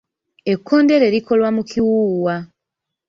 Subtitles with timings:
[0.53, 2.35] Ekkondeere likolwa mu kiwuuwa.